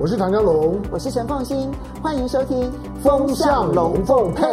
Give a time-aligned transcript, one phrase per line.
[0.00, 1.68] 我是唐江龙，我是陈凤新，
[2.00, 2.70] 欢迎收听
[3.02, 4.44] 《风向龙凤配》。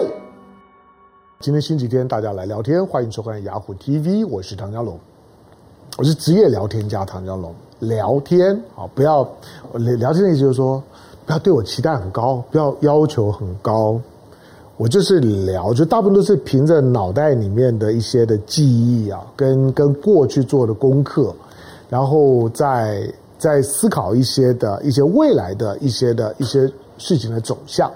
[1.39, 4.97] 今天星期天，大家来聊天，欢迎收看雅虎 TV，我是唐江龙，
[5.99, 7.53] 我是职业聊天家唐江龙。
[7.77, 9.21] 聊天啊，不要
[9.73, 10.81] 聊天的意思就是说，
[11.27, 14.01] 不要对我期待很高，不要要求很高。
[14.77, 21.31] 我就是聊，就大部分都是凭着脑袋里面的一些的记忆啊，跟跟过去做的功课，
[21.87, 23.07] 然后再
[23.37, 27.91] 在思考一些的一些未来的一些的一些事情的走向，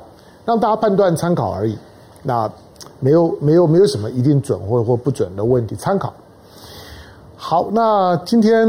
[0.46, 1.78] 让大家判断参考而已。
[2.24, 2.52] 那
[3.00, 6.14] 没有没有没有什么一定准或或不准的问题，参考。
[7.36, 8.68] 好，那今天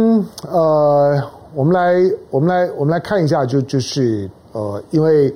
[0.48, 1.20] 呃，
[1.54, 5.34] 我们来我们来我们来看一下，就就是呃，因为。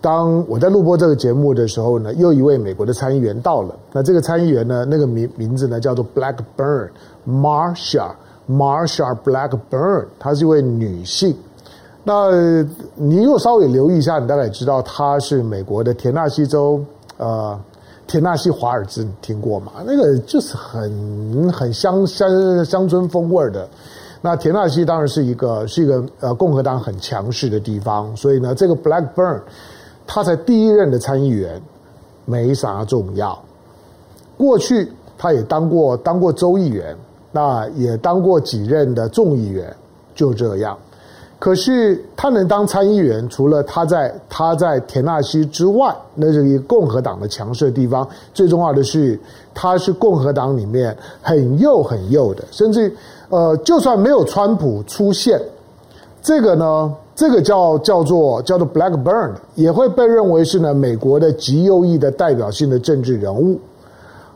[0.00, 3.74] 当我在录播这个节目的时候呢，又一位美国的参议员到了。
[3.90, 6.90] 那这个参议员呢，那个名名字呢叫做 Blackburn
[7.26, 8.10] Marcia
[8.48, 11.36] Marsha Blackburn，她是一位女性。
[12.02, 12.30] 那
[12.94, 16.84] 你如果稍微留意一下，你大概知道她是美国的田纳西州
[17.16, 17.58] 呃
[18.06, 19.72] 田纳西华尔兹，你听过吗？
[19.86, 23.68] 那个就是很很乡乡乡村风味的。
[24.20, 29.40] 那田纳西当然是一个是一个呃共和党很强势的地方，所以呢，这个 Blackburn。
[30.06, 31.58] 他才第一任的参议员，
[32.26, 33.42] 没啥重要。
[34.36, 36.94] 过去他也当过当过州议员，
[37.34, 39.74] 那也当过几任的众议员，
[40.14, 40.78] 就这样。
[41.40, 48.08] 可是他能当参议员，除了他在他在田纳西之外，那是一个共和党的强势地方。
[48.32, 49.18] 最重要的是，
[49.52, 52.94] 他是共和党里面很右很右的，甚至
[53.30, 55.40] 呃，就算没有川普出现，
[56.22, 56.94] 这个呢。
[57.16, 63.56] 这个叫叫做叫做 Blackburn，也会被认为是呢美国的极右翼的代表性的政治人物。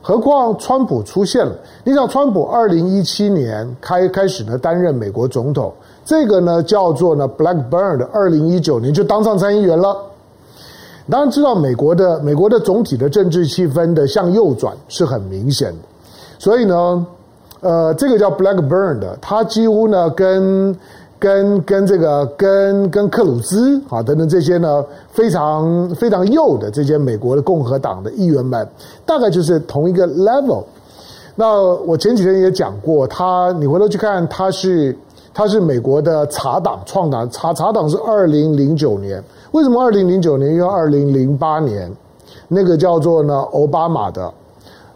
[0.09, 1.53] 何况川普出现了，
[1.85, 5.71] 你想川普二零一七年开开始呢担任美国总统，
[6.03, 9.95] 这个呢叫做呢 Blackburn 的二零一九年就当上参议员了。
[11.11, 15.79] 当然知道美国的美国的总体的政治气氛的向右转是很明显的，
[16.39, 17.07] 所以呢，
[17.61, 20.75] 呃，这个叫 Blackburn 的，他几乎呢跟。
[21.19, 28.67] 跟跟这个跟跟克鲁兹啊等等这些呢非常非常右的这些美国的共和党的议员们，
[29.05, 30.63] 大概就是同一个 level。
[31.35, 34.97] 那我前几天也讲过，他你回头去看，他是
[35.35, 40.55] 他是美国的茶党创党，茶茶党是二零零九年，为什么二零零九年？
[40.55, 41.91] 因为二零零八年
[42.47, 44.33] 那个叫做呢奥巴马的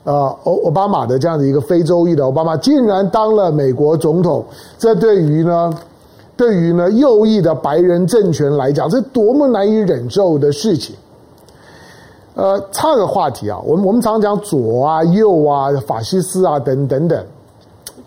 [0.04, 4.44] 呃奥奥巴马的这样的一个非洲裔的奥巴马，竟然当了美国总统，
[4.78, 5.72] 这对于呢。
[6.42, 10.96] 对于呢右翼的白人政权来讲，这是多么难以忍受的事情。
[12.34, 17.24] 呃，差个话题啊，我们我们常讲左啊、右啊、法西斯啊等等等，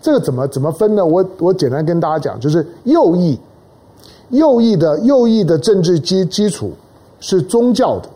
[0.02, 1.06] 这个怎么怎么分呢？
[1.06, 3.40] 我我简单跟大家讲，就是右翼，
[4.28, 6.72] 右翼的右翼的政治基基础
[7.18, 8.08] 是宗教的。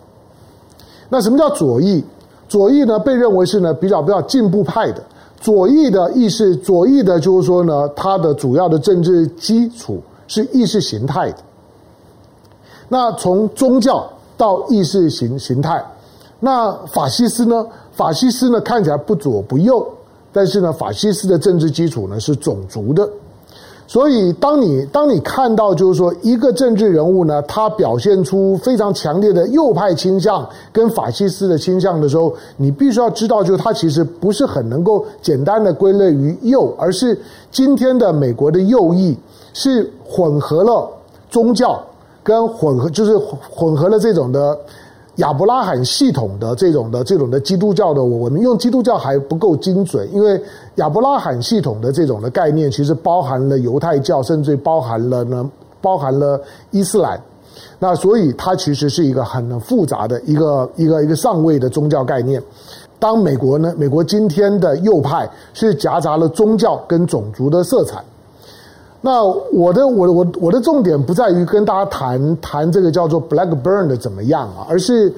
[1.09, 2.05] 那什么叫左翼？
[2.47, 5.03] 左翼呢，被认为是呢比较比较进步派的。
[5.41, 9.99] 左翼的意思，左翼的就是说呢，它的主要的政治基础
[10.31, 11.39] 是意识形态的。
[12.89, 15.85] 那从宗教到意识形形态，
[16.39, 17.67] 那法西斯呢？
[17.91, 19.85] 法西斯呢看起来不左不右，
[20.33, 23.09] 但是呢，法西斯的政治基础呢是种族的。
[23.87, 37.21] 所以，当你当你看到就是说一个政治人物呢，他表现出非常强烈的右派倾向跟法西斯的倾向的时候，你必须要知道，就是他其实不是很能够简单的归类于右，而是
[37.51, 39.19] 今天的美国的右翼
[39.53, 40.91] 是混合了
[41.31, 41.81] 宗教
[42.25, 44.59] 跟混合，就是混合了这种的。
[45.17, 50.41] 亚伯拉罕系统的这种的这种的基督教的，我们用基督教还不够精准，因为
[50.77, 55.51] 亚伯拉罕系统的这种的概念，其实包含了犹太教，甚至包含了呢，
[55.83, 57.21] 包含了伊斯兰。
[57.79, 62.43] 那所以它其实是一个很复杂的一个一个一个上位的宗教概念。
[62.99, 68.03] 当美国呢，美国今天的右派是夹杂了宗教跟种族的色彩。
[69.03, 75.11] 那我的我我我的重点不在于跟大家谈谈这个叫做 Blackburn 的怎么样啊，而是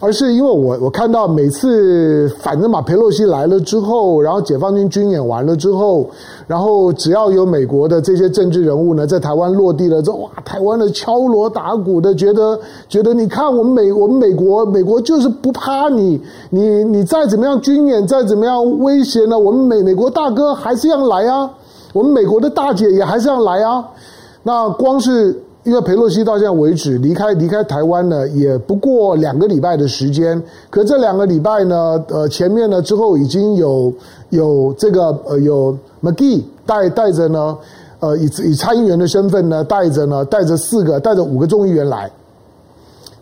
[0.00, 6.08] 而是因为我我看到每次反正马佩洛西来了之后，然后解放军军演完了之后，
[6.46, 12.58] 然后只要有美国的这些政治人物呢在台湾落地了之后，哇，台湾的敲锣打鼓的，觉得
[12.88, 16.18] 觉得你看我们美我们美国美国就是不怕你，
[16.48, 21.50] 你你再怎么样军演再怎么样威胁呢，我们美美国大哥还是要来啊。
[21.96, 23.82] 我们美国的大姐也还是要来啊！
[24.42, 25.34] 那光是
[25.64, 30.40] 因为佩洛西到现在为止离开离开台湾呢，也不过两个礼拜的时间。
[30.68, 33.90] 可这两个礼拜呢，呃，前面呢之后已经有
[34.28, 37.56] 有这个呃有 McGee 带带着呢，
[38.00, 42.10] 呃以以参议员的身份呢，带着呢带着四个带着五个众议员来，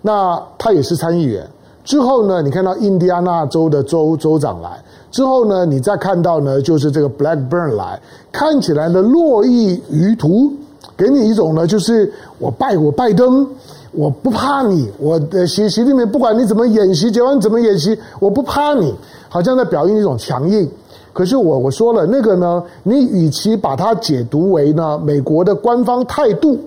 [0.02, 1.48] 那他也是参议员。
[1.84, 8.00] 之后呢，你看到印第安纳州的州州长来，之后呢，你再看到呢，就是这个 Blackburn 来，
[8.32, 10.50] 看起来呢络绎于途，
[10.96, 13.46] 给你一种呢，就是我拜我拜登，
[13.92, 18.94] 我不怕你，我的习习近平不管你怎么演习，解放军怎么演习，我不怕你，
[19.28, 20.66] 好像在表现一种强硬。
[21.12, 26.58] 可是我我说了那个呢，你与其把它解读为呢美国的官方态度，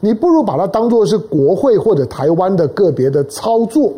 [0.00, 3.92] 你不如把它当作是国会或者台湾的个别的操作。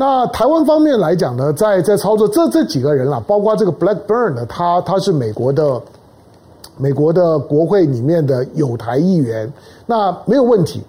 [0.00, 5.78] 那台湾方面来讲呢，在在操作这这几个人啦，包括这个 Blackburn 呢，他他是美国的
[6.78, 9.52] 美国的国会里面的有台议员，
[9.84, 10.82] 那没有问题。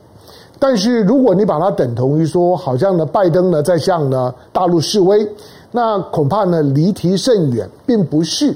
[0.58, 5.28] 但是如果你把它等同于说，好像呢拜登呢在向呢大陆示威，
[5.72, 8.56] 那恐怕呢离题甚远，并不是。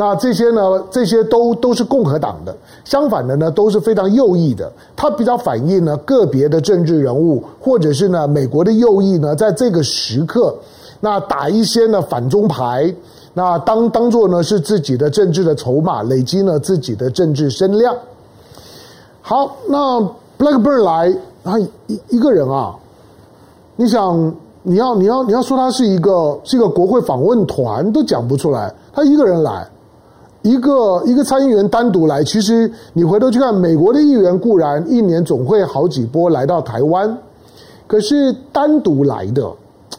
[0.00, 4.70] 那这些呢，这些都都是共和党的，相反的呢，都是非常右翼的。
[4.94, 10.54] 它比较反映呢个别的政治人物，或者是呢美国的右翼呢，在这个时刻，
[11.00, 12.94] 那打一些呢反中牌，
[13.34, 17.92] 那当当做呢是自己的政治的筹码，累积呢自己的政治声量。
[19.20, 20.00] 好，那
[20.38, 21.12] Blackburn 来，
[21.42, 22.72] 他一一个人啊，
[23.74, 29.68] 你想你要你要你要说他是一个是一个国会访问团都讲不出来，他一个人来。
[30.48, 37.18] 一个一个参议员单独来，其实你回头去看，美国的议员固然一年总会好几波来到台湾，
[37.86, 39.46] 可是单独来的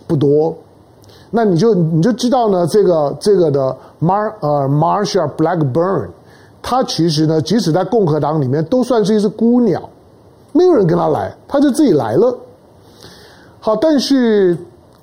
[0.08, 0.52] 不多。
[1.30, 6.08] 那你就你就知道呢，这个这个的 Mar 呃 Marsha Blackburn，
[6.64, 9.88] 他其实呢，即使在共和党里面都算是一只孤鸟，
[10.52, 12.36] 没有人跟他来，他就自己来了。
[13.60, 14.58] 好，但是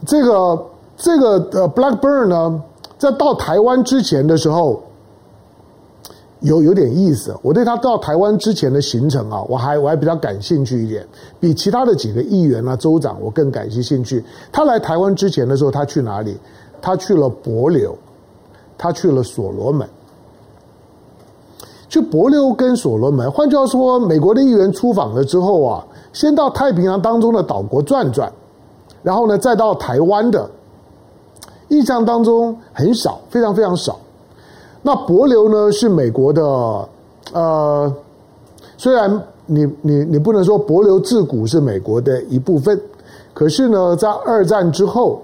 [0.04, 0.60] 这个
[0.96, 2.60] 这个呃 Blackburn 呢，
[2.98, 4.82] 在到台湾之前的时候。
[6.40, 11.06] 有有点意思，我对他到台湾之前的行程啊，我还我还比较感兴趣一点，
[11.40, 14.22] 比其他的几个议员啊、州长我更感兴趣。
[14.52, 16.36] 他来台湾之前的时候，他去哪里？
[16.80, 17.94] 他去了帛琉，
[18.76, 19.88] 他去了所罗门。
[21.88, 28.30] 去帛琉跟所罗门，换句话说，美国的议员出访了之后啊，先到太平洋当中的岛国转转，
[29.02, 30.50] 然后呢，再到台湾的，
[31.68, 33.98] 印象当中很少，非常非常少。
[34.86, 36.40] 那帛琉呢，是美国的，
[37.32, 37.92] 呃，
[38.76, 42.80] 虽然你你你不能说帛琉自古是美国的一部分，
[43.34, 45.20] 可是呢，在二战之后，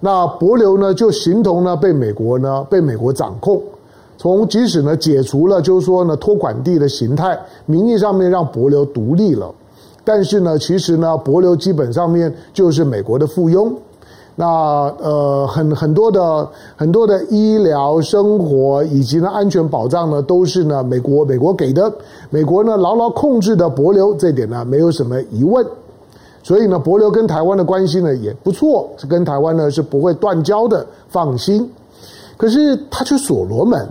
[0.00, 3.58] 那帛琉呢就形同呢被美国呢被美国掌控，
[4.18, 9.50] 从即使呢解除了就是说呢托管地的形态，名义上面让帛琉独立了，
[10.04, 13.72] 但是呢，其实呢帛琉基本上面就是美国的附庸。
[14.38, 14.46] 那
[14.98, 16.46] 呃，很很多的
[16.76, 21.90] 很多的医疗、生活以及呢安全保障呢，都是呢美国美国给的。
[22.28, 25.66] 美国呢牢牢控制的帛琉，这点呢没有什么疑问。
[26.42, 31.68] 所以呢，帛琉跟台湾的关系呢也不错，是跟台湾呢是不会断交的，放心。
[32.36, 33.88] 可是他去所罗门，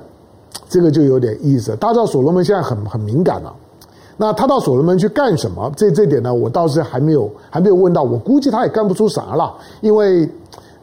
[0.70, 1.76] 这个就有点意思。
[1.78, 3.52] 大家知道所罗门现在很很敏感了。
[4.18, 5.72] 那他到所罗门去干什么？
[5.76, 8.04] 这这点呢，我倒是还没有还没有问到。
[8.04, 10.30] 我估计他也干不出啥了，因为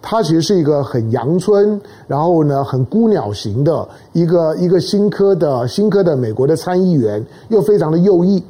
[0.03, 8.43] 他其实是一个很阳春，然后呢很孤鸟型的一个一个新科的新科的美国的参议员，又非常的右翼。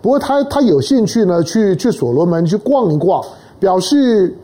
[0.00, 3.22] 不过他他有兴趣呢，去去所罗门去逛一逛，
[3.58, 4.34] 表示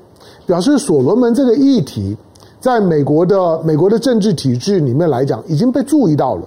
[0.44, 2.16] 表示所罗门这个议题
[2.60, 6.42] 在美国的美国的政治体制里面来讲，已经被注意到了。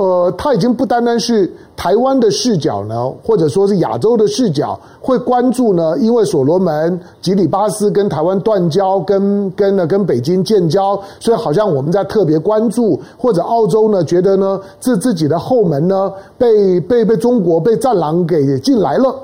[0.00, 19.14] 呃，他已经不单单是台湾的视角呢，或者说是亚洲的视角会关注呢，因为所罗门、吉里巴斯跟台湾断交，跟跟呢跟北京建交，所以好像我们在特别关注，或者澳洲呢觉得呢自自己的后门呢被被被中国被战狼给进来了，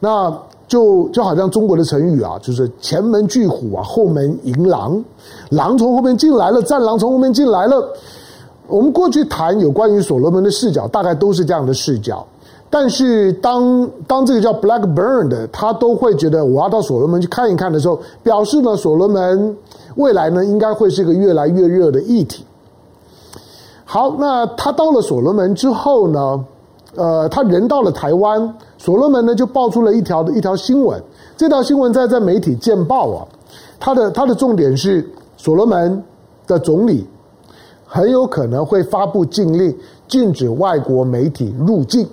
[0.00, 0.34] 那
[0.66, 5.04] 就就好像中国的成语啊，就是前门拒虎啊，后门迎狼，
[5.50, 7.86] 狼从后面进来了，战狼从后面进来了。
[8.68, 12.26] 我们过去谈有关于所罗门的视角，大概都是这样的视角。
[12.68, 19.56] 但是当当这个叫 Blackburn 的，他都会觉得我要到所罗门去看一看的时候，表示呢，所罗门
[19.94, 22.44] 未来呢应该会是一个越来越热的议题。
[23.84, 26.44] 好，那他到了所罗门之后呢，
[26.96, 31.00] 呃，他人到了台湾，所罗门呢就爆出了一条的一条新闻。
[31.36, 33.28] 这条新闻在在媒体见报啊，
[33.78, 36.02] 它的它的重点是所罗门
[36.48, 37.06] 的总理。
[37.86, 39.76] 很有可能会发布禁令，
[40.08, 42.08] 禁止外国媒体入境。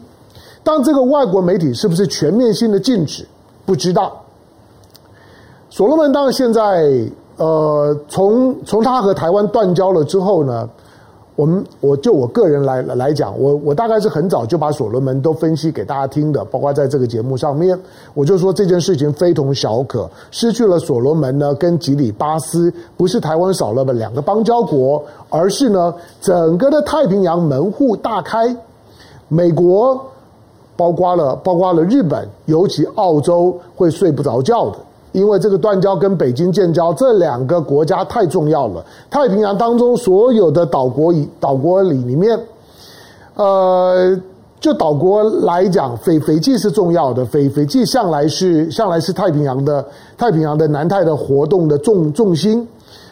[0.64, 3.28] 但这个外国媒体是不是全面性的禁止，
[3.66, 4.22] 不知道。
[5.70, 6.62] 所罗门当现在，
[7.38, 10.70] 呃，从从他和台湾断交了之后呢，
[11.36, 17.76] 我们我就我个人来来讲，我我大概是很早就把所罗门都分析给大家听的，包括在这个节目上面，
[18.14, 28.56] 我就说这件事情非同小可，失去了所罗门呢，跟吉里巴斯不是台湾少了的两个邦交国，而是呢整个的太平洋门户大开，
[29.28, 30.00] 美国
[30.76, 34.78] 包括了包括了日本，尤其澳洲会睡不着觉的。
[35.14, 42.38] 因为这个断交跟北京建交这两个国家太重要了，太平洋当中所有的岛国以岛国里里面，
[43.36, 44.20] 呃，
[44.60, 49.86] 就岛国来讲，斐斐济是重要的，斐斐济向来是向来是太平洋的
[50.18, 52.68] 太平洋的南太的活动的重重心，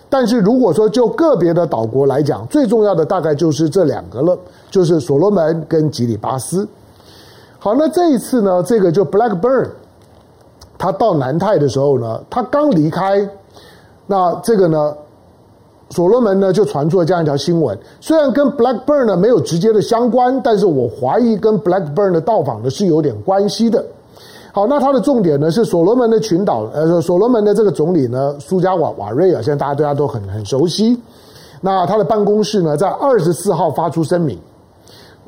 [0.10, 4.36] 但是如果说就个别的岛国来讲，最重要的大概就是这两个了，
[4.72, 6.68] 就是所罗门跟吉里巴斯。
[7.60, 9.70] 好，那这一次呢，这个就 Blackburn。
[10.82, 13.30] 他到南太的时候呢，他刚离开，
[14.08, 14.96] 那这个呢，
[15.92, 17.78] 所罗门呢就传出了这样一条新闻。
[18.00, 23.86] 虽然跟 Blackburn 呢没有直接的相关，但是我怀疑跟 Blackburn 的到访呢是有点关系的。
[24.52, 31.00] 好，那它的重点呢是所罗门的群岛，呃，所罗门的这个总理呢苏加瓦瓦瑞啊，现在大家对他都很很熟悉。
[31.62, 34.36] 那他的办公室呢在二十四号发出声明，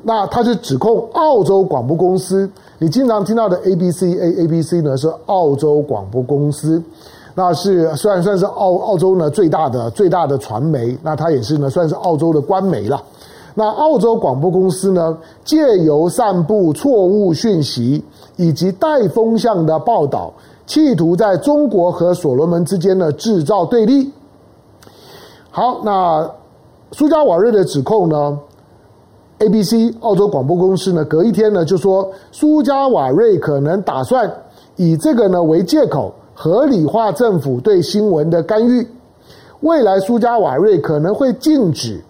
[0.02, 2.50] 那他是指控澳洲广播公司。
[2.84, 6.82] 你经常听到的 ABC A ABC 呢是澳洲广播公司，
[7.34, 13.02] 那是虽然算是澳澳洲呢最大的最大的传媒，那它也是呢算是澳洲的官媒了。
[13.54, 18.04] 那澳洲广播公司呢借由散布错误讯息
[18.36, 20.30] 以及带风向的报道，
[20.66, 24.12] 企图在中国和所罗门之间呢制造对立。
[25.50, 26.30] 好，那
[26.92, 28.38] 苏加瓦瑞的指控呢
[29.38, 34.32] ？ABC 澳洲广播公司呢，隔一天呢就说，苏加瓦瑞可能打算
[34.76, 38.86] 以这个呢为借口，合理化政府对新闻的干预。
[39.60, 42.02] 未来苏加瓦瑞可能会禁止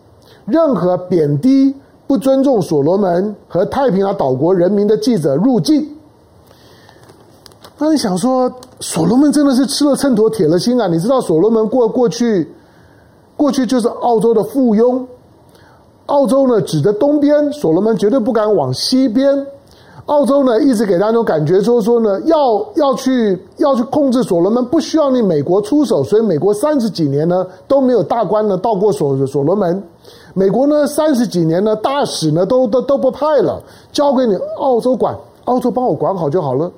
[0.45, 1.75] 任何贬低、
[2.07, 5.89] 不尊重所罗门和太平洋岛国人民的记者入境。
[7.79, 10.87] 那你想说，所罗门真的是吃了秤砣铁了心啊？
[10.87, 12.49] 你知道所罗门过过去，
[13.37, 15.05] 过去就是澳洲的附庸。
[16.07, 19.47] 澳洲呢，指着东边，所罗门绝对不敢往西边。
[20.07, 26.05] 澳洲呢，一直给他那种感觉，说说呢，要要去要去控制所罗门，不需要你美国出手。
[26.05, 29.83] 所以美国三十几年呢都没有大官呢到过所所罗门。
[30.35, 36.71] 美国呢三十几年呢大使呢都都都不派了，交给你澳洲管，澳洲帮我管好就好了。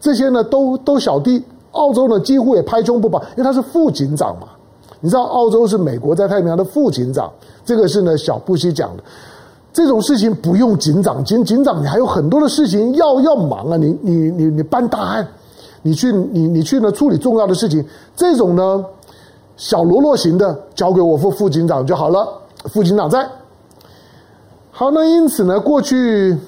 [0.00, 4.48] 这些呢都都小弟，澳洲呢几乎也拍胸不保，因为他是副警长嘛。
[5.02, 7.30] 你知道澳洲是美国在太平洋的副警长，
[7.64, 9.02] 这个是呢小布希讲的。
[9.72, 15.26] 这种事情不用警长，警警长你还有很多的事情要要忙啊，你你你你办大案，
[15.82, 18.84] 你去你你去呢处理重要的事情，这种呢
[19.56, 22.28] 小喽啰型的交给我副副警长就好了，
[22.66, 23.28] 副警长在。
[24.70, 26.38] 好，那因此呢过去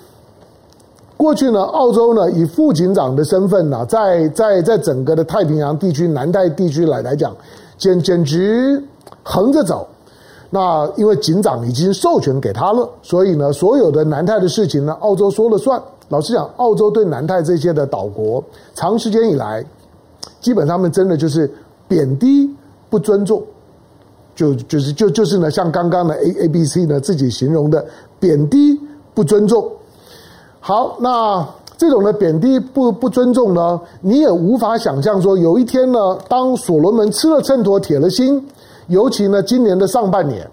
[1.17, 7.35] 过去呢澳洲呢以副警长的身份呢，在在在整个的太平洋地区南太地区来来讲。
[7.77, 8.83] 简简直
[9.23, 9.87] 横着走，
[10.51, 15.83] 那因为警长已经授权给他了，所以呢，所有的南太的事情呢，澳洲说了算。
[16.09, 18.43] 老实讲，澳洲对南太这些的岛国，
[18.75, 19.65] 长时间以来，
[20.41, 21.51] 基本上面真的就是
[21.89, 22.49] 贬低、
[22.89, 23.43] 不尊重，
[24.35, 27.85] 就就是就就是呢，像刚刚的 A A B C 呢自己形容的
[28.21, 28.79] 贬低、
[29.15, 29.71] 不尊重。
[30.61, 31.47] 好，那。
[31.77, 38.47] 这种的贬低不不尊重呢，你也无法想象说有一天呢，当所罗门吃了秤砣铁了心，
[38.87, 40.49] 尤其呢今年的上半年，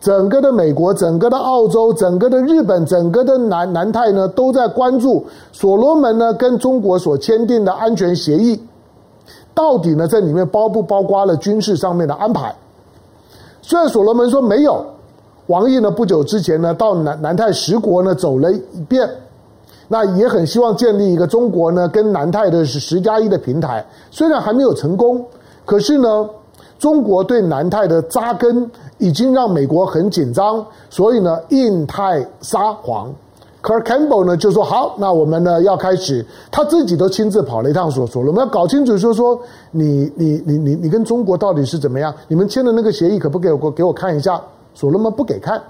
[0.00, 8.60] 整个的美国、整个的澳洲、整个的日本、整个的南南太呢，都在关注所罗门呢跟中国所签订的安全协议，
[9.54, 12.54] 到底呢在里面包不包括了军事上面的安排？
[13.62, 14.84] 虽然所罗门说没有，
[15.46, 19.08] 王毅呢不久之前呢到南南太十国呢走了一遍。
[19.92, 25.26] 那也很希望建立一个中国呢跟南泰的是十加一的平台，虽然还没有成功，
[25.64, 26.30] 可是呢，
[26.78, 33.12] 中国对南泰的扎根已经让美国很紧张，所以呢，印太沙皇
[33.60, 39.36] Kurt Campbell 呢就说好，那我们呢要开始，他自己都亲自跑了一趟所说了，我们要搞清楚说说
[39.72, 44.40] 你你你你你跟中国到底是怎么样，你们签的那个协议可不可以给我给我看一下？
[44.72, 45.60] 所罗门不给看，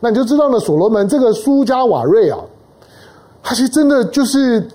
[0.00, 2.38] 那你就知道了，所罗门这个苏加瓦瑞啊。
[3.44, 4.66] 他其实真的就是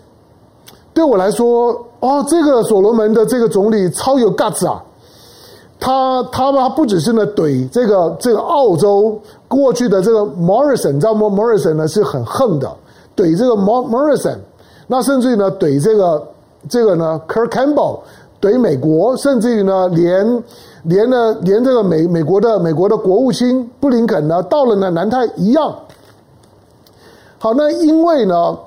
[0.93, 4.81] 对我来说，哦，这个所罗门的这个总理超有 guts 啊！
[5.79, 12.71] 他他他不只是呢怼这个这个澳洲过去的这个 Morrison，你知道吗？Morrison 呢是很横的，
[13.15, 14.37] 怼这个 Morrison，
[14.87, 16.27] 那甚至于呢怼这个
[16.69, 17.99] 这个呢 Kurt Campbell，
[18.39, 20.43] 怼美国，甚至于呢，连
[20.83, 25.73] 连呢，连这个美美国的美国的国务卿布林肯呢，到了呢南太一样。
[27.39, 28.57] 好，那因为呢，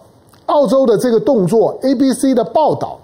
[0.47, 2.99] 澳洲的这个动作，ABC 的报道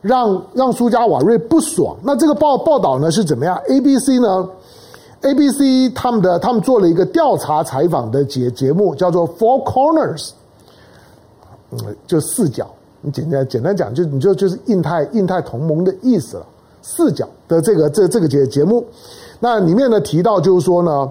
[0.00, 1.96] 让让苏加瓦瑞不爽。
[2.02, 4.48] 那这个报报道呢是怎么样？ABC 呢
[5.22, 10.30] ，ABC 他们的他们做了一个调查采访的节节目，叫做 Four Corners，
[11.72, 12.70] 嗯，就四角。
[13.00, 16.46] 你简单简单讲，就你就就是印太印太同盟的意思了。
[16.80, 18.84] 四角的这个这这个节节目，
[19.40, 21.10] 那里面呢提到就是说呢，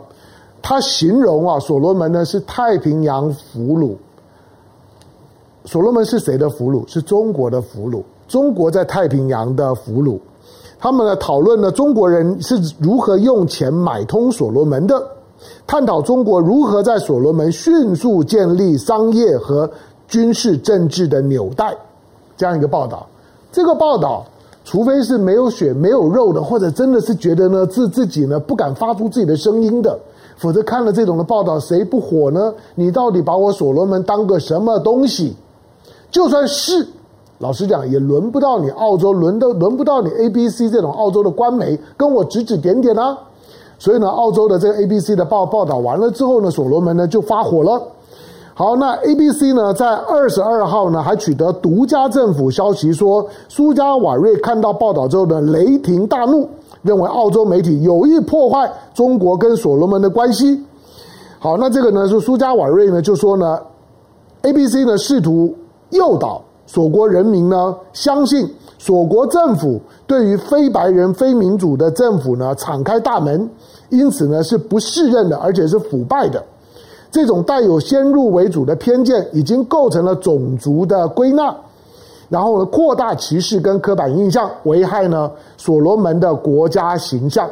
[0.68, 3.96] 他形容啊，所罗门呢是太平洋俘虏。
[5.64, 6.86] 所罗门是谁的俘虏？
[6.92, 8.04] 是中国的俘虏。
[8.28, 10.20] 中国在太平洋的俘虏。
[10.78, 15.02] 他们呢讨论呢，中国人是如何用钱买通所罗门的，
[15.66, 19.70] 探讨中国如何在所罗门迅速建立商业和。
[20.10, 21.76] 军事政治的纽带，
[22.38, 23.06] 这样一个报道。
[23.52, 24.26] 这个报道，
[24.64, 30.00] 除非是没有血没有肉的，或者真的是觉得呢自自己呢不敢发出自己的声音的，
[30.38, 32.54] 否则看了这种的报道，谁不火呢？
[32.76, 35.36] 你到底把我所罗门当个什么东西？
[36.10, 36.88] 就算是，
[37.40, 43.18] 老实讲，也轮不到你澳洲，轮都轮不到你 ABC 这种澳洲的官媒跟我指指点点啊。
[43.80, 47.82] 所以呢，澳洲的这个 ABC 的报报道完了之后呢，所罗门呢就发火了。
[48.54, 56.50] 好，那 ABC 呢，在二十二号呢，还取得独家政府消息说，苏加瓦瑞看到报道之后呢，雷霆大怒，
[56.88, 60.64] 认为澳洲媒体有意破坏中国跟所罗门的关系。
[61.38, 63.60] 好，那这个呢，是苏加瓦瑞呢就说呢
[64.42, 65.54] ，ABC 呢试图
[65.92, 73.48] 诱导所国人民呢相信所国政府对于非白人、非民主的政府呢敞开大门，
[73.90, 76.44] 因此呢是不适任的，而且是腐败的。
[77.12, 81.56] 这种带有先入为主的偏见，已经构成了种族的归纳，
[82.30, 87.50] 然后呢，扩大歧视跟刻板印象，危害呢所罗门的国家形象。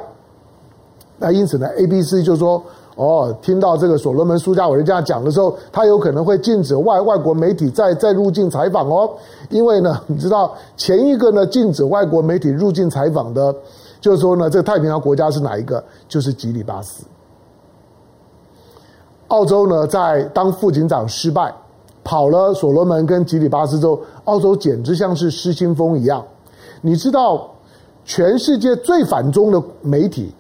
[1.17, 2.61] 那因此呢，ABC 就说：
[2.95, 9.09] 哦，听到这个所罗门苏加瓦瑞这样讲的时候，他有可能会禁止外外国媒体再再入境采访哦，
[9.49, 13.55] 因为呢， 你知道前一个呢禁止外国媒体入境采访的，
[14.01, 15.81] 就是说呢，这个太平洋国家是哪一个？
[16.09, 17.05] 就是吉里巴斯。
[19.29, 21.53] 澳洲呢，在当副警长失败，
[22.05, 26.23] 跑了所罗门跟吉里巴斯之后，澳洲简直像是失心疯一样。
[26.81, 27.49] 你知道，
[28.05, 30.31] 全世界最反中的媒体，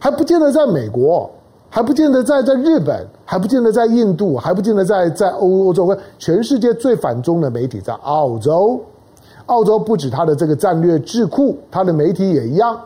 [0.00, 1.30] 还不见得在美国，
[1.70, 5.96] 还不见得在在日本，还不见得在印度，还不见得在在欧欧洲。
[6.18, 8.80] 全世界最反中的媒体在澳洲。
[9.46, 12.76] 澳洲不止它的这个战略智库，它的媒体也一样。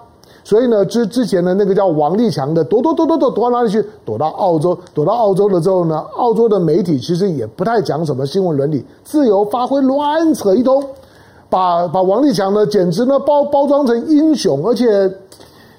[0.42, 3.84] 所以呢，之之前的那个叫王立强的，躲躲躲躲躲躲到哪里去？
[4.06, 10.82] 躲到澳洲，躲到澳洲了之后呢，澳洲的媒体其实也不太讲什么新闻伦理，自由发挥，乱扯一通，
[11.50, 15.12] 把把王立强呢，简直呢包包装成英雄，而且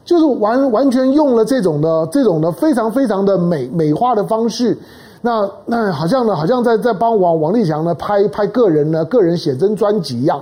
[0.05, 4.77] 就是完完全用了这种的这种的非常非常的美美化的方式，
[5.21, 10.41] 那那好像呢，好像在在帮王王立强呢拍拍个人呢个人写真专辑一样，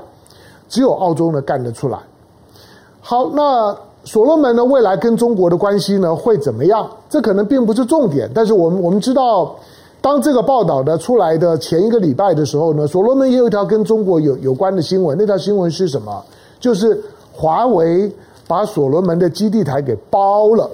[0.68, 1.98] 只有澳洲呢干得出来。
[3.00, 3.76] 好，那。
[4.10, 6.90] 所罗门呢，未来跟中国的关系呢会怎么样？
[7.08, 9.56] 这可能并不是重点，但是我们我们知道，
[10.02, 15.16] 当这个报道的出来的前一个礼拜的时候呢，所罗门也有一条跟中国有有关的新闻。
[15.16, 16.26] 那条新闻是什么？
[16.60, 17.00] 就是
[17.32, 18.12] 华为
[18.48, 20.68] 把所罗门的基地台给包了。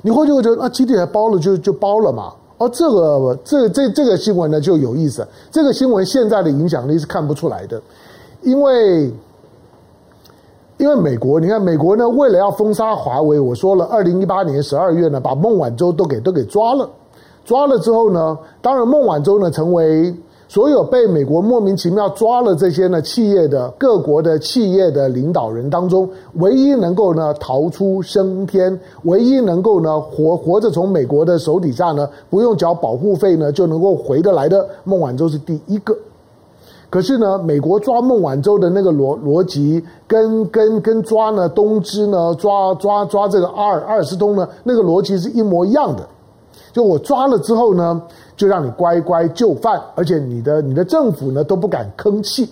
[0.00, 2.32] 你会就会觉得啊，基地台包了就就包了嘛？
[2.56, 5.28] 哦，这个这这这个新闻呢就有意思。
[5.50, 7.78] 这个新闻现在的影响力是看不出来的，
[8.40, 9.12] 因为。
[10.78, 16.86] 因为美国，你看美国呢，为了要封杀华为，我说了，二零一八年十二月呢，把孟晚舟都给都给抓了，
[17.46, 20.14] 抓了之后呢，当然孟晚舟呢，成为
[20.48, 35.96] 所有被美国莫名其妙抓了这些呢企业的各国的企业的领导人当中，唯一能够呢逃出升天，唯一能够呢活活着从美国的手底下呢不用缴保护费呢就能够回得来的孟晚舟是第一个。
[36.88, 46.06] 可是呢，美国抓孟晚舟的那个逻逻辑，跟跟跟抓呢东芝呢，抓抓抓这个阿尔阿尔斯通呢，那个逻辑是一模一样的。
[46.72, 48.00] 就我抓了之后呢，
[48.36, 52.48] 就让你乖乖就范，而且你的你的政府呢都不敢吭气。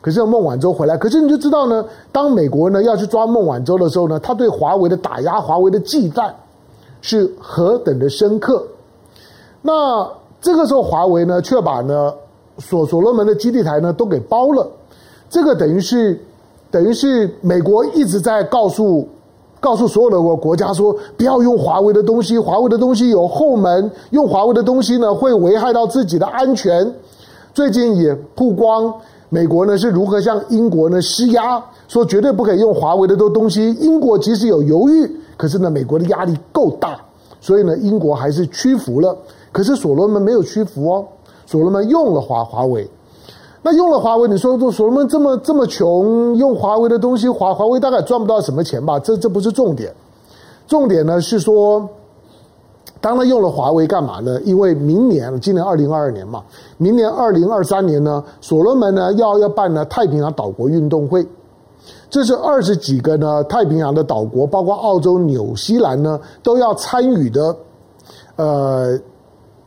[0.00, 6.32] 可是孟晚舟回来，可是你就知道呢，当美国呢要去抓孟晚舟的时候呢，他对华为的打压、华为的忌惮
[7.00, 8.66] 是何等的深刻。
[9.62, 10.04] 那
[10.40, 12.12] 这个时候，华为呢却把呢。
[12.58, 14.70] 所所罗门的基地台呢都给包了，
[15.30, 16.20] 这个等于是
[16.70, 19.08] 等于是美国一直在告诉
[19.60, 26.92] 告诉所有的国国家说，不要用华为的东西，华为的东西有后门，用华为的东西呢会危害到自己的安全。
[27.54, 28.92] 最近也曝光
[29.28, 33.72] 美国呢是如何向英国呢施压，说绝对不可以用华为的东东西。
[33.74, 36.98] 英国即使有犹豫，可是呢，美国的压力够大，
[37.40, 39.16] 所以呢，英国还是屈服了。
[39.52, 41.06] 可是所罗门没有屈服哦，
[41.52, 42.88] 所罗门用了华华为。
[43.62, 48.98] 那用了华为，你说所罗门这么这么穷，用华为的东西，华华为大概赚不到什么钱吧？
[49.00, 49.94] 这这不是重点，
[50.66, 51.86] 重点呢是说。
[53.00, 54.40] 当他用了华为干嘛呢？
[54.44, 56.40] 因为明年，今年二零二二年嘛，
[56.78, 61.26] 明年二零二三年呢，所罗门呢要要办呢太平洋岛国运动会，
[62.08, 67.56] 这是二十几个呢太平洋的岛国，包括澳洲、纽西兰呢都要参与的，
[68.36, 68.96] 呃，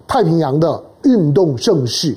[0.08, 2.15] 太平洋的运动盛世。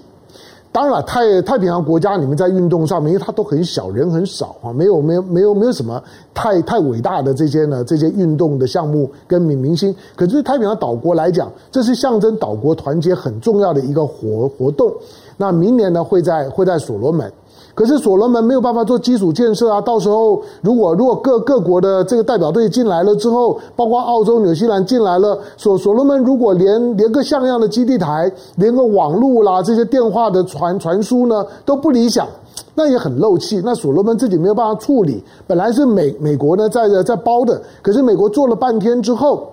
[0.70, 6.00] 当然了，太太平洋国家，你们在运动上面，因为它都很小，人很少啊，没有没有没有没有什么
[6.34, 9.94] 太太伟大的这些呢这些运动的项目跟明明星。
[10.14, 14.92] 可是太平洋岛国来讲，这是象征岛国团结很重要的一个活活动。
[15.38, 17.32] 那明年呢，会在会在所罗门。
[17.78, 19.80] 可是所罗门没有办法做基础建设啊！
[19.80, 32.26] 到时候如果如果各各国的这个代表队进来了之后，包括澳洲、纽西兰进来了，所所罗门如果连连个像样的基地台，连个网络啦这些电话的传传输呢都不理想，
[32.74, 33.62] 那也很漏气。
[33.64, 39.52] 那所罗门自己没有办法处理，本来是美美国呢在在包的，可是美国做了半天之后，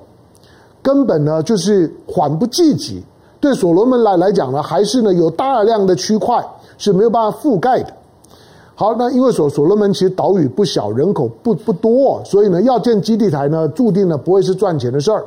[0.81, 3.03] 根本呢就是缓不济急。
[3.39, 6.43] 对所罗门来来讲呢，还是呢有大量的区块
[6.79, 7.93] 是没有办法覆盖的。
[8.77, 15.23] 好，那因为所所罗门其实岛屿不小，人口不不多，所以呢，要建基地台呢，注定呢不会是赚钱的事儿。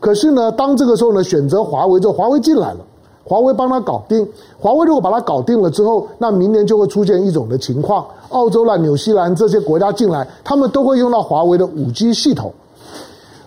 [0.00, 2.78] 可是呢，当这个时候呢，选择华为之后，华为进来了，
[3.22, 4.26] 华为帮他搞定。
[4.58, 12.50] 华为如果把它搞定了之后，那明年就会出现一种的情况：澳洲啦、纽西兰这些国家进来，他们都会用到华为的五 G 系统。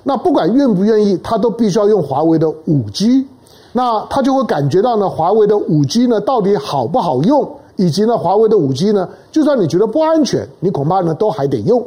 [0.04, 3.26] 那不管愿不愿意，他都必须要用华为的五 G。
[3.74, 7.50] 那他就会感觉到呢，华为的五 G 呢到底好不好用？
[7.80, 11.82] 以及呢，华为的五 G 呢，就算你觉得不安全，你恐怕呢都还得用。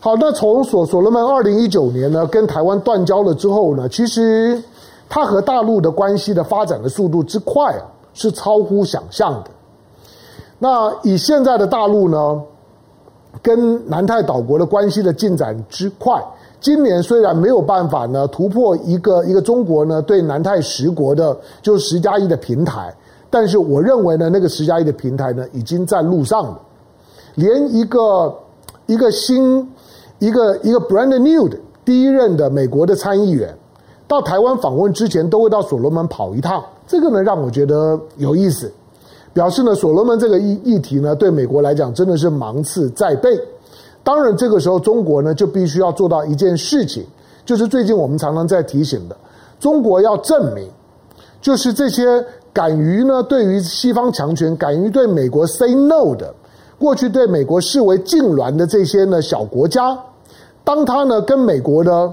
[0.00, 4.62] 好，那从所所罗门二零一九年呢跟台湾断交了之后呢，其实
[5.06, 9.50] 它和大陆的关系的发展的速度之快啊，是超乎想象的。
[10.58, 12.42] 那以现在的大陆呢，
[13.42, 16.18] 跟南太岛国的关系的进展之快，
[16.62, 22.94] 今年虽然没有办法呢突破一个一个中国呢对南太十国的就十加一的平台。
[23.30, 26.60] 但是我认为呢，那个十加一的平台呢，已经在路上了。
[27.34, 28.34] 连一个
[28.86, 29.70] 一个新
[30.18, 33.54] 一个一个 brand new 的第一任的美国的参议员
[34.08, 36.64] 到台湾访问之前，都会到所罗门跑一趟。
[36.86, 38.72] 这个呢，让我觉得有意思，
[39.32, 43.38] 表示呢，所罗门这个议议题呢，对美国来讲真的是芒刺在背。
[44.02, 47.04] 当然，这个时候中国呢，就必须要做到一件事情，
[47.44, 49.16] 就是最近我们常常在提醒的，
[49.60, 50.66] 中国要证明，
[51.42, 52.24] 就是这些。
[52.52, 56.34] 敢于呢，对于西方强权，敢于对美国 say no 的，
[56.78, 59.96] 过去对美国视为痉挛的这些呢小国家，
[60.64, 62.12] 当他呢跟美国的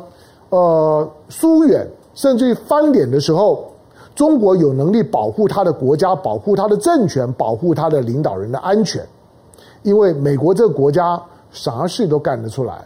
[0.50, 3.72] 呃疏远，甚至于翻脸的时候，
[4.14, 9.04] 中国有能力保护他的国家，保护他的政权，保护他的领导人的安全，
[9.82, 11.20] 因为美国这个国家
[11.52, 12.84] 啥事都干得出来。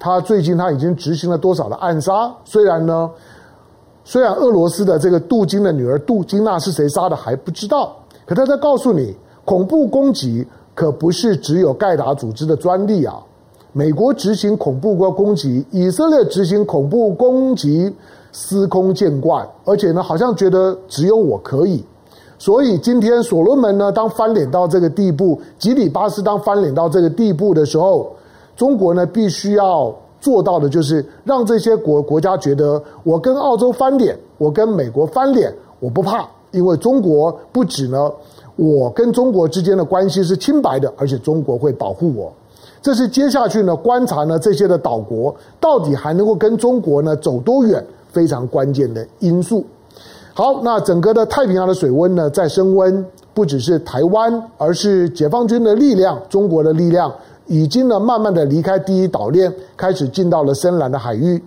[0.00, 2.34] 他最近他已经执行了多少的暗杀？
[2.44, 3.08] 虽然呢。
[4.10, 7.94] 虽然俄罗斯的这个杜金的女儿杜金娜是谁杀的还不知道，
[8.24, 13.20] 可他在告诉你，恐怖攻击可不是只有盖达组织的专利啊！
[13.74, 17.94] 美国执行恐怖攻击，以色列执行恐怖攻击，
[18.32, 21.84] 司空见惯，而且呢，好像觉得只有我可以。
[22.38, 28.10] 所以今天所罗门呢，当翻脸到这个地步，吉里巴斯当翻脸到这个地步的时候，
[28.56, 29.94] 中国呢，必须要。
[30.20, 38.10] 做到的就是让这些国国家觉得，我跟澳洲翻脸，我跟美国翻脸，我不怕，因为中国不止呢，
[38.56, 42.32] 我跟中国之间的关系是清白的，而且中国会保护我。
[42.80, 49.64] 这是接下去呢观察呢这些的岛国到底还能够跟中国呢走多远，非常关键的因素。
[50.34, 53.04] 好，那整个的太平洋的水温呢在升温，
[53.34, 57.12] 不只是台湾，而是解放军的力量，中国的力量。
[57.48, 61.42] 已经呢，慢慢的离开第一岛链，开始进到了深蓝的海域。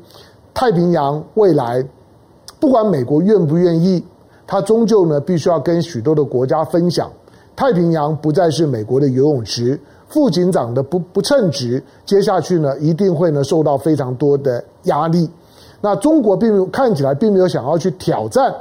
[0.54, 1.86] 太平洋未来，
[2.60, 4.04] 不管美国愿不愿意，
[4.46, 7.10] 它终究呢，必须要跟许多的国家分享。
[7.56, 15.30] 太平洋不再是美国的游泳池，副警长的不不称职，接下去呢，一定会呢，受到非常多的压力。
[15.82, 18.54] 那中国并没有看起来并没有想要去挑战，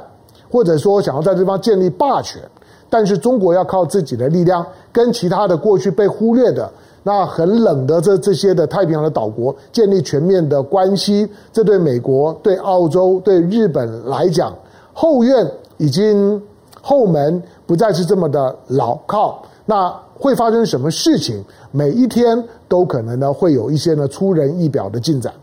[0.49, 2.41] 或者说想要在这方建立霸权，
[2.89, 6.71] 但是中国要靠自己的力量，跟其他的过去被忽略的。
[7.03, 14.53] 那很冷的这这些的太平洋的岛国建立全面的关系，这对美国、对澳洲、对日本来讲，
[14.93, 16.41] 后院已经
[16.81, 19.43] 后门不再是这么的牢靠。
[19.65, 21.43] 那会发生什么事情？
[21.71, 25.33] 每一天都可能呢会有一些呢出人意表的进展。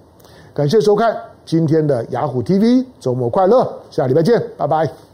[0.52, 5.07] 感谢收看今天的雅虎 TV，周末快乐，下礼拜见，拜拜。